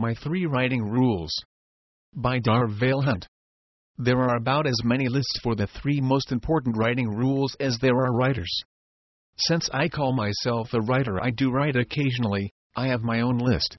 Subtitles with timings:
[0.00, 1.32] My Three Writing Rules
[2.14, 3.26] by Darvell Hunt.
[3.98, 7.96] There are about as many lists for the three most important writing rules as there
[7.96, 8.62] are writers.
[9.38, 13.76] Since I call myself a writer, I do write occasionally, I have my own list.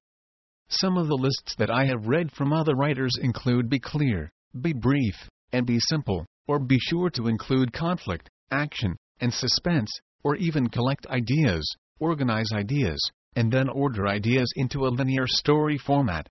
[0.68, 4.30] Some of the lists that I have read from other writers include be clear,
[4.60, 5.16] be brief,
[5.54, 9.90] and be simple, or be sure to include conflict, action, and suspense,
[10.24, 11.66] or even collect ideas,
[11.98, 13.00] organize ideas,
[13.36, 16.28] and then order ideas into a linear story format.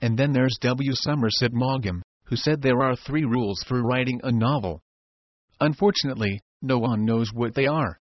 [0.00, 0.92] And then there's W.
[0.94, 4.80] Somerset Maugham, who said there are three rules for writing a novel.
[5.60, 7.98] Unfortunately, no one knows what they are.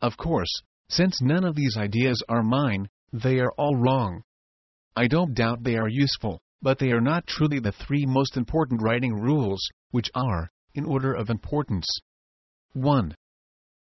[0.00, 0.50] Of course,
[0.88, 4.22] since none of these ideas are mine, they are all wrong.
[4.94, 8.82] I don't doubt they are useful, but they are not truly the three most important
[8.82, 11.86] writing rules, which are, in order of importance
[12.74, 13.14] 1.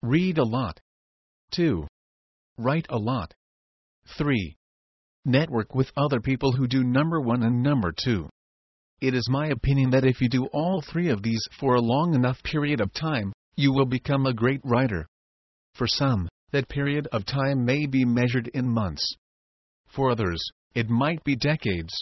[0.02, 0.80] Read a lot.
[1.52, 1.86] 2.
[2.58, 3.34] Write a lot.
[4.16, 4.56] 3.
[5.24, 8.28] Network with other people who do number 1 and number 2.
[9.00, 12.14] It is my opinion that if you do all three of these for a long
[12.14, 15.06] enough period of time, you will become a great writer.
[15.75, 19.06] For some, that period of time may be measured in months.
[19.86, 20.42] For others,
[20.75, 21.92] it might be decades.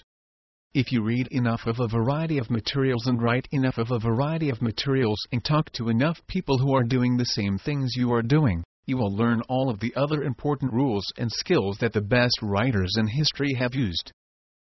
[0.75, 4.51] If you read enough of a variety of materials and write enough of a variety
[4.51, 8.23] of materials and talk to enough people who are doing the same things you are
[8.23, 12.39] doing, you will learn all of the other important rules and skills that the best
[12.41, 14.13] writers in history have used.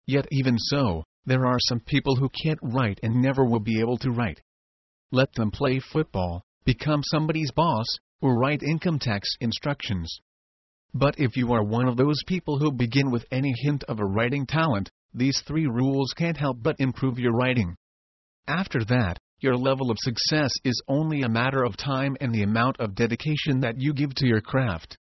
[0.06, 3.96] Yet, even so, there are some people who can't write and never will be able
[3.98, 4.42] to write.
[5.12, 7.86] Let them play football, become somebody's boss,
[8.20, 10.20] or write income tax instructions.
[10.92, 14.04] But if you are one of those people who begin with any hint of a
[14.04, 17.76] writing talent, these three rules can't help but improve your writing.
[18.47, 22.78] After that, your level of success is only a matter of time and the amount
[22.78, 24.96] of dedication that you give to your craft.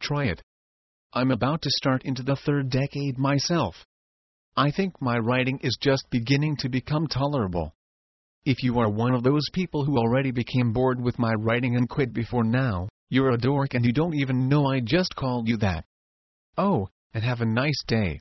[0.00, 0.42] Try it.
[1.12, 3.74] I'm about to start into the third decade myself.
[4.56, 7.74] I think my writing is just beginning to become tolerable.
[8.44, 11.88] If you are one of those people who already became bored with my writing and
[11.88, 15.56] quit before now, you're a dork and you don't even know I just called you
[15.58, 15.84] that.
[16.56, 18.20] Oh, and have a nice day.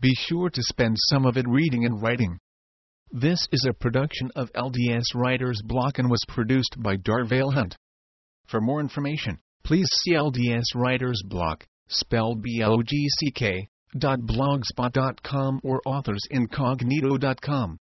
[0.00, 2.38] Be sure to spend some of it reading and writing.
[3.14, 7.76] This is a production of LDS Writers Block and was produced by Darvell Hunt.
[8.46, 17.78] For more information, please see LDS Writers Block, spelled B-L-O-G-C-K, blogspot.com or authorsincognito.com.